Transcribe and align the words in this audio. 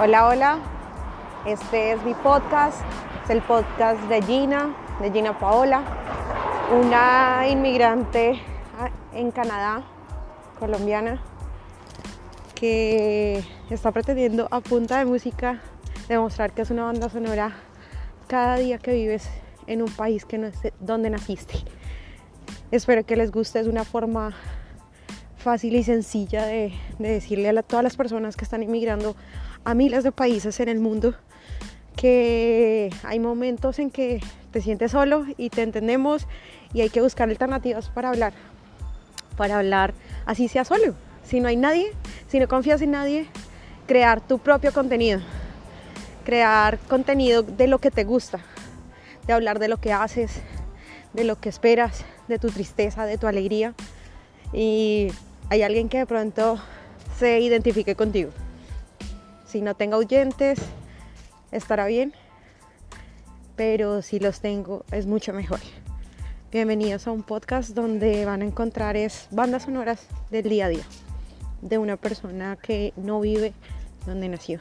Hola, 0.00 0.28
hola. 0.28 0.58
Este 1.44 1.90
es 1.90 2.04
mi 2.04 2.14
podcast. 2.14 2.80
Es 3.24 3.30
el 3.30 3.42
podcast 3.42 4.00
de 4.02 4.22
Gina, 4.22 4.72
de 5.00 5.10
Gina 5.10 5.36
Paola, 5.36 5.82
una 6.72 7.48
inmigrante 7.48 8.40
en 9.12 9.32
Canadá, 9.32 9.82
colombiana, 10.60 11.20
que 12.54 13.42
está 13.70 13.90
pretendiendo 13.90 14.46
a 14.52 14.60
punta 14.60 14.98
de 14.98 15.04
música 15.04 15.60
demostrar 16.06 16.52
que 16.52 16.62
es 16.62 16.70
una 16.70 16.84
banda 16.84 17.08
sonora 17.08 17.56
cada 18.28 18.54
día 18.54 18.78
que 18.78 18.92
vives 18.92 19.28
en 19.66 19.82
un 19.82 19.90
país 19.90 20.24
que 20.24 20.38
no 20.38 20.46
es 20.46 20.60
donde 20.78 21.10
naciste. 21.10 21.54
Espero 22.70 23.04
que 23.04 23.16
les 23.16 23.32
guste, 23.32 23.58
es 23.58 23.66
una 23.66 23.82
forma 23.82 24.32
fácil 25.38 25.74
y 25.74 25.82
sencilla 25.82 26.46
de, 26.46 26.72
decirle 27.00 27.48
a 27.48 27.62
todas 27.64 27.82
las 27.82 27.96
personas 27.96 28.36
que 28.36 28.44
están 28.44 28.62
inmigrando 28.62 29.16
a 29.68 29.74
miles 29.74 30.02
de 30.02 30.12
países 30.12 30.60
en 30.60 30.70
el 30.70 30.80
mundo 30.80 31.14
que 31.94 32.88
hay 33.02 33.18
momentos 33.18 33.78
en 33.78 33.90
que 33.90 34.18
te 34.50 34.62
sientes 34.62 34.92
solo 34.92 35.26
y 35.36 35.50
te 35.50 35.60
entendemos 35.60 36.26
y 36.72 36.80
hay 36.80 36.88
que 36.88 37.02
buscar 37.02 37.28
alternativas 37.28 37.90
para 37.90 38.08
hablar, 38.08 38.32
para 39.36 39.58
hablar 39.58 39.92
así 40.24 40.48
sea 40.48 40.64
solo. 40.64 40.94
Si 41.22 41.40
no 41.40 41.48
hay 41.48 41.56
nadie, 41.56 41.92
si 42.28 42.40
no 42.40 42.48
confías 42.48 42.80
en 42.80 42.92
nadie, 42.92 43.26
crear 43.86 44.26
tu 44.26 44.38
propio 44.38 44.72
contenido, 44.72 45.20
crear 46.24 46.78
contenido 46.78 47.42
de 47.42 47.66
lo 47.66 47.78
que 47.78 47.90
te 47.90 48.04
gusta, 48.04 48.40
de 49.26 49.34
hablar 49.34 49.58
de 49.58 49.68
lo 49.68 49.76
que 49.76 49.92
haces, 49.92 50.40
de 51.12 51.24
lo 51.24 51.38
que 51.38 51.50
esperas, 51.50 52.06
de 52.26 52.38
tu 52.38 52.48
tristeza, 52.48 53.04
de 53.04 53.18
tu 53.18 53.26
alegría. 53.26 53.74
Y 54.54 55.08
hay 55.50 55.60
alguien 55.60 55.90
que 55.90 55.98
de 55.98 56.06
pronto 56.06 56.58
se 57.18 57.40
identifique 57.40 57.94
contigo. 57.96 58.30
Si 59.48 59.62
no 59.62 59.74
tengo 59.74 59.96
oyentes, 59.96 60.58
estará 61.52 61.86
bien, 61.86 62.12
pero 63.56 64.02
si 64.02 64.20
los 64.20 64.42
tengo 64.42 64.84
es 64.92 65.06
mucho 65.06 65.32
mejor. 65.32 65.60
Bienvenidos 66.52 67.06
a 67.06 67.12
un 67.12 67.22
podcast 67.22 67.70
donde 67.70 68.26
van 68.26 68.42
a 68.42 68.44
encontrar 68.44 68.98
es 68.98 69.26
bandas 69.30 69.62
sonoras 69.62 70.06
del 70.30 70.50
día 70.50 70.66
a 70.66 70.68
día 70.68 70.84
de 71.62 71.78
una 71.78 71.96
persona 71.96 72.58
que 72.60 72.92
no 72.96 73.20
vive 73.22 73.54
donde 74.04 74.28
nació. 74.28 74.60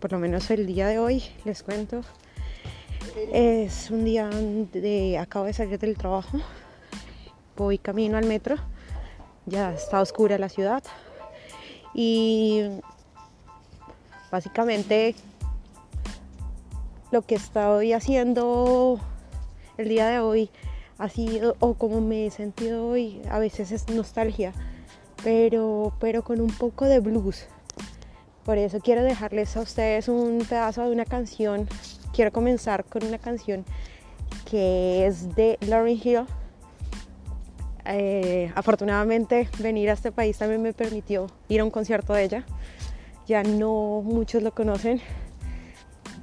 Por 0.00 0.12
lo 0.12 0.18
menos 0.18 0.50
el 0.50 0.66
día 0.66 0.88
de 0.88 0.98
hoy 0.98 1.24
les 1.44 1.62
cuento 1.62 2.00
es 3.30 3.90
un 3.90 4.06
día 4.06 4.30
de 4.72 5.18
acabo 5.18 5.44
de 5.44 5.52
salir 5.52 5.78
del 5.78 5.98
trabajo. 5.98 6.40
Voy 7.58 7.76
camino 7.76 8.16
al 8.16 8.24
metro. 8.24 8.56
Ya 9.44 9.74
está 9.74 10.00
oscura 10.00 10.38
la 10.38 10.48
ciudad. 10.48 10.82
Y 11.92 12.80
básicamente 14.32 15.14
lo 17.12 17.22
que 17.22 17.36
estoy 17.36 17.92
haciendo 17.92 18.98
el 19.78 19.88
día 19.88 20.08
de 20.08 20.18
hoy 20.18 20.50
ha 20.98 21.08
sido, 21.08 21.54
o 21.60 21.74
como 21.74 22.00
me 22.00 22.26
he 22.26 22.30
sentido 22.32 22.88
hoy, 22.88 23.22
a 23.30 23.38
veces 23.38 23.70
es 23.70 23.88
nostalgia, 23.88 24.52
pero, 25.22 25.92
pero 26.00 26.24
con 26.24 26.40
un 26.40 26.50
poco 26.50 26.86
de 26.86 26.98
blues. 26.98 27.46
Por 28.44 28.58
eso 28.58 28.80
quiero 28.80 29.04
dejarles 29.04 29.56
a 29.56 29.60
ustedes 29.60 30.08
un 30.08 30.44
pedazo 30.48 30.82
de 30.82 30.90
una 30.90 31.04
canción 31.04 31.68
quiero 32.12 32.30
comenzar 32.30 32.84
con 32.84 33.04
una 33.04 33.18
canción 33.18 33.64
que 34.50 35.06
es 35.06 35.34
de 35.34 35.58
Lauryn 35.60 36.00
Hill. 36.02 36.26
Eh, 37.84 38.52
afortunadamente 38.54 39.48
venir 39.58 39.90
a 39.90 39.94
este 39.94 40.12
país 40.12 40.38
también 40.38 40.62
me 40.62 40.72
permitió 40.72 41.26
ir 41.48 41.60
a 41.60 41.64
un 41.64 41.70
concierto 41.70 42.12
de 42.12 42.24
ella. 42.24 42.44
Ya 43.26 43.42
no 43.42 44.02
muchos 44.04 44.42
lo 44.42 44.52
conocen, 44.52 45.00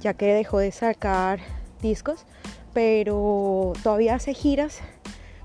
ya 0.00 0.14
que 0.14 0.26
dejó 0.34 0.58
de 0.58 0.70
sacar 0.70 1.40
discos, 1.80 2.26
pero 2.72 3.72
todavía 3.82 4.14
hace 4.14 4.34
giras 4.34 4.80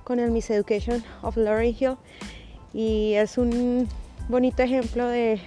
con 0.03 0.19
el 0.19 0.31
Miss 0.31 0.49
Education 0.49 1.03
of 1.21 1.37
Lauryn 1.37 1.75
Hill 1.79 1.97
y 2.73 3.13
es 3.13 3.37
un 3.37 3.87
bonito 4.27 4.61
ejemplo 4.63 5.07
de, 5.07 5.39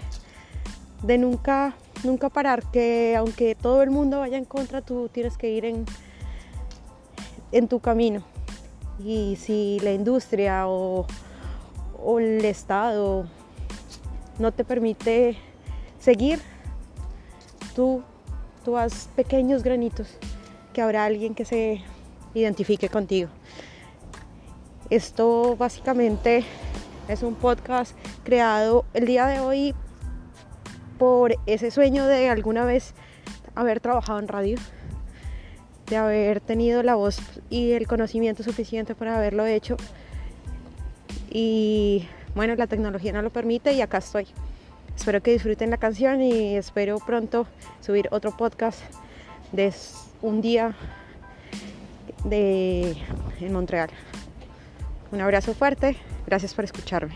de 1.02 1.18
nunca 1.18 1.74
nunca 2.04 2.28
parar, 2.28 2.64
que 2.70 3.16
aunque 3.16 3.54
todo 3.54 3.82
el 3.82 3.90
mundo 3.90 4.20
vaya 4.20 4.38
en 4.38 4.44
contra, 4.44 4.82
tú 4.82 5.08
tienes 5.08 5.36
que 5.36 5.50
ir 5.50 5.64
en, 5.64 5.84
en 7.52 7.68
tu 7.68 7.80
camino. 7.80 8.22
Y 9.04 9.36
si 9.36 9.78
la 9.82 9.92
industria 9.92 10.68
o, 10.68 11.06
el 12.18 12.44
Estado 12.44 13.26
no 14.38 14.52
te 14.52 14.64
permite 14.64 15.36
seguir, 15.98 16.40
tú, 17.74 18.02
tú 18.64 18.76
haz 18.76 19.08
pequeños 19.16 19.62
granitos 19.62 20.08
que 20.72 20.82
habrá 20.82 21.04
alguien 21.04 21.34
que 21.34 21.44
se 21.44 21.82
identifique 22.34 22.88
contigo. 22.88 23.28
Esto 24.90 25.56
básicamente 25.56 26.44
es 27.08 27.22
un 27.22 27.34
podcast 27.34 27.96
creado 28.24 28.84
el 28.94 29.06
día 29.06 29.26
de 29.26 29.40
hoy 29.40 29.74
por 30.98 31.36
ese 31.46 31.70
sueño 31.70 32.06
de 32.06 32.28
alguna 32.28 32.64
vez 32.64 32.94
haber 33.54 33.80
trabajado 33.80 34.18
en 34.18 34.28
radio, 34.28 34.58
de 35.86 35.96
haber 35.96 36.40
tenido 36.40 36.82
la 36.82 36.94
voz 36.94 37.18
y 37.50 37.72
el 37.72 37.86
conocimiento 37.86 38.42
suficiente 38.42 38.94
para 38.94 39.16
haberlo 39.16 39.46
hecho. 39.46 39.76
Y 41.30 42.08
bueno, 42.34 42.54
la 42.56 42.66
tecnología 42.66 43.12
no 43.12 43.22
lo 43.22 43.30
permite 43.30 43.72
y 43.72 43.80
acá 43.80 43.98
estoy. 43.98 44.26
Espero 44.98 45.22
que 45.22 45.30
disfruten 45.30 45.70
la 45.70 45.76
canción 45.76 46.20
y 46.20 46.56
espero 46.56 46.98
pronto 46.98 47.46
subir 47.80 48.08
otro 48.10 48.36
podcast 48.36 48.80
de 49.52 49.72
un 50.22 50.40
día 50.40 50.74
de, 52.24 52.96
en 53.40 53.52
Montreal. 53.52 53.90
Un 55.12 55.20
abrazo 55.20 55.54
fuerte, 55.54 55.96
gracias 56.26 56.52
por 56.52 56.64
escucharme. 56.64 57.14